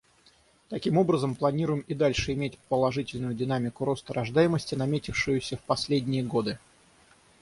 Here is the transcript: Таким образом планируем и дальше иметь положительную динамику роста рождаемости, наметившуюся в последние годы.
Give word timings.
Таким 0.69 0.97
образом 0.97 1.35
планируем 1.35 1.81
и 1.81 1.93
дальше 1.93 2.33
иметь 2.33 2.57
положительную 2.69 3.35
динамику 3.35 3.85
роста 3.85 4.15
рождаемости, 4.15 4.73
наметившуюся 4.73 5.57
в 5.57 5.61
последние 5.61 6.23
годы. 6.23 6.57